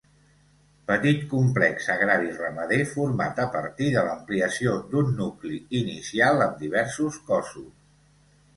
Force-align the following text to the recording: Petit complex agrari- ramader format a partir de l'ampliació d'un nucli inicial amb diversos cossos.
Petit 0.91 1.19
complex 1.33 1.89
agrari- 1.95 2.31
ramader 2.39 2.79
format 2.95 3.43
a 3.45 3.45
partir 3.57 3.91
de 3.97 4.07
l'ampliació 4.09 4.75
d'un 4.95 5.15
nucli 5.23 5.63
inicial 5.83 6.45
amb 6.49 6.61
diversos 6.67 7.23
cossos. 7.33 7.73